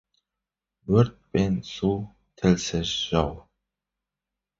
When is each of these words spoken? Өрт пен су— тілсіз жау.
Өрт 0.99 1.19
пен 1.35 1.59
су— 1.71 1.89
тілсіз 2.41 2.95
жау. 3.11 3.37